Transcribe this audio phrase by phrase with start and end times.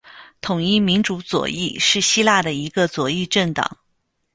[0.41, 3.77] 统一民主左翼是希腊的一个左翼政党。